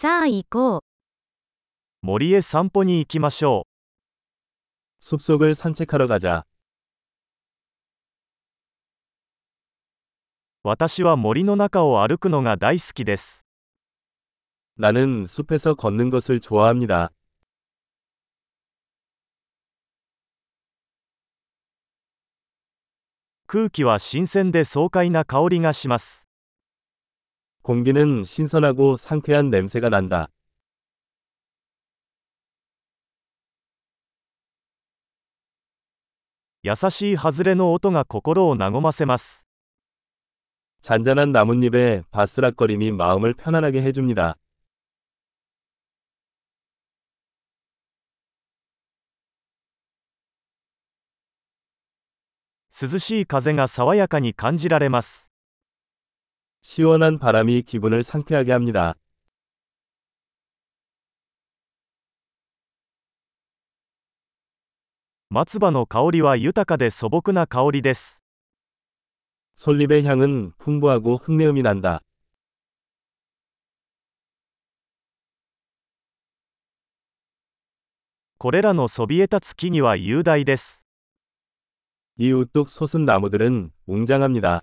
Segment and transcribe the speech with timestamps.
[0.00, 0.81] さあ行こう。
[2.01, 3.67] 森へ散歩に行きましょ
[4.99, 6.39] 숲속을 산책하러 가자.
[6.39, 6.43] う。
[10.63, 13.45] 私は森の中を歩くのが大好きです。
[14.79, 17.11] 나는 숲에서 걷는 것을 좋아합니다.
[23.45, 26.27] 空気は新鮮で爽快な香りがします。
[27.61, 30.27] 공기는 신선하고 상쾌한 냄새가 난다.
[36.65, 39.45] 야사시 하즈레노 오토가 고코로오 나고마세마스.
[40.81, 44.35] 잔잔한 나뭇잎의 바스락거림이 마음을 편안하게 해줍니다.
[52.69, 55.30] 스즈시 가제가 사와야카니 간지라레마스.
[56.62, 58.94] 시원한 바람이 기분을 상쾌하게 합니다.
[65.28, 68.22] 松葉の香りは豊かで素朴な香りです。
[69.56, 72.00] 솔잎의 향은 풍부하고 흙내음이 난다.
[78.38, 80.86] これらのそびえ立つ木々は雄大です。
[82.18, 84.62] 이 우뚝 솟은 나무들은 웅장합니다.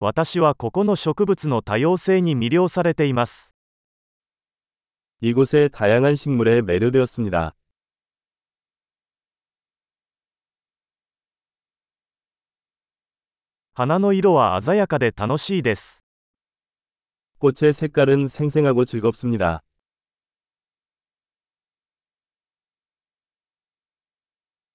[0.00, 3.54] 私はここの植物の多様性に魅了されています。
[5.20, 7.54] 이곳의 다양한 식물에 매료되었습니다.
[13.74, 16.04] 花の色は鮮やかで楽しいです。
[17.38, 19.62] 꽃의 색깔은 생생하고 즐겁습니다.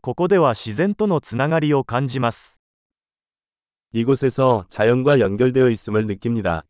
[0.00, 2.60] ここでは自然とのつながりを感じます。
[3.92, 6.64] 이곳에서 자연과 연결되어 있음을 느낍니다.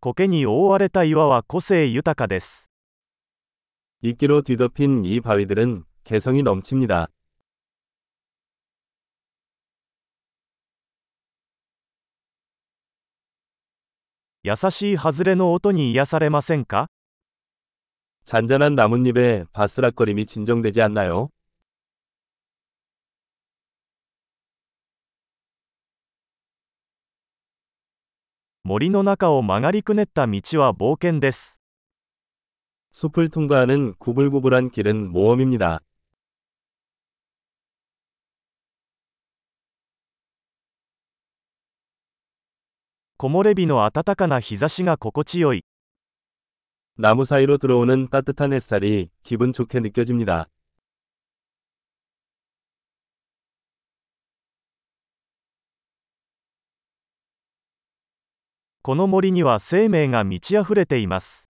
[0.00, 2.70] 苔に覆われた岩は個性豊かです。
[4.02, 7.08] 이끼로 뒤덮인 이 바위들은 개성이 넘칩니다.
[14.44, 16.88] 優しい外れの音に癒されませんか
[18.24, 21.30] 잔잔한 나뭇잎의 바스락거림이 진정되지 않나요?
[28.64, 31.62] 森の中を曲がりくねった道は冒険です。
[32.92, 35.80] 숲을 통과하는 구불구불한 길은 모험입니다.
[43.16, 45.64] 木漏れ日の暖かな日差しが心地よい。
[47.00, 50.48] 나무 사이로 들어오는 따뜻한 햇살이 기분 좋게 느껴집니다.
[58.82, 61.50] この森には生命が満ち溢れています。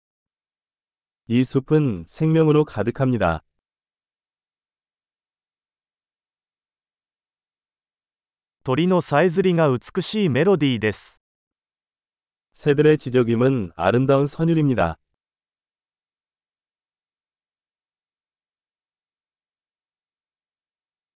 [1.28, 3.44] 이 숲은 생명으로 가득합니다.
[8.64, 11.22] 鳥のさえずりが美しいメロディーです。
[12.54, 14.98] 새들의 지저귀은 아름다운 선율입니다.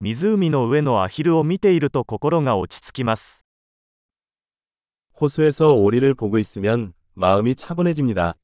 [0.03, 3.45] 湖の上のアヒルを見ていると心が落ち着きます。
[5.19, 8.35] 호수에서 오리를 보고 있으면 마음이 차분해집니다.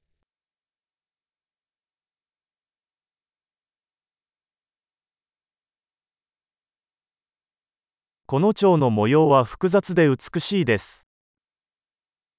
[8.28, 11.08] この蝶の模様は複雑で美しいです。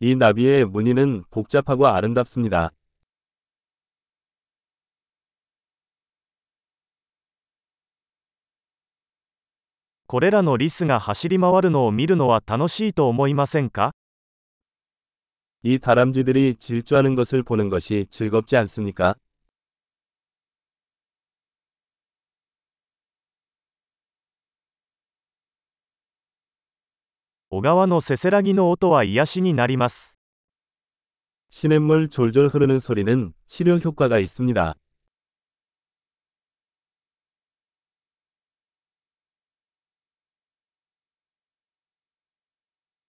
[0.00, 2.72] 이 나비의 무늬는 복잡하고 아름답습니다.
[10.10, 13.92] これらのリスが走り回るのを見るのは楽しいと思いませんか
[15.64, 19.16] 이 다람쥐들이 질주하는 것을 보는 것이 즐겁지 않습니까?
[27.50, 30.18] 小川のせせらぎの音は癒しになります。
[31.50, 34.74] 시냇물 졸졸 흐르는 소리는 치료 효과가 있습니다.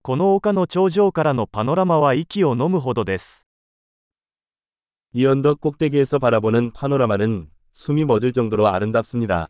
[0.02, 3.48] この丘の頂上からのパノラマは息を飲むほどです。
[5.14, 9.50] 이 언덕 꼭대기에서 바라보는 파노라마는 숨이 멎을 정도로 아름답습니다.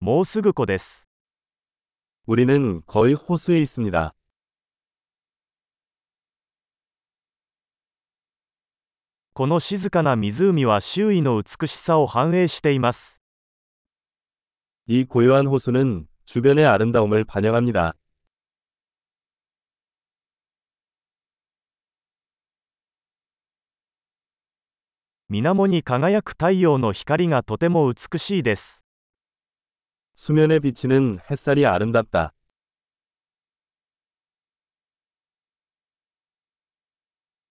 [0.00, 1.08] もうすぐ湖です。
[2.26, 4.14] 우리는 거의 호수에 있습니다.
[9.38, 13.20] この静かな湖は周囲の美しさを反映しています。
[14.86, 17.94] 이 고요한 호수는 주변의 아름다움을 반영합니다.
[25.28, 28.84] 水面に輝く太陽の光がとても美しいです。
[30.14, 32.32] 수면에 비치는 햇살이 아름답다.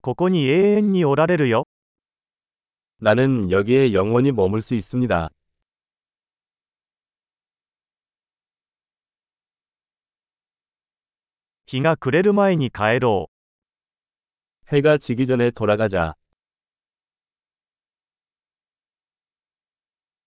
[0.01, 1.67] ここに永遠におられるよ。
[2.99, 5.31] 나는 여기에 영원히 머물 수 있습니다.
[11.67, 14.75] 日が暮れる前に帰ろう。
[14.75, 16.17] 해가 지기 전에 돌아가자.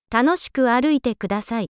[0.09, 1.75] 楽しく歩いてください。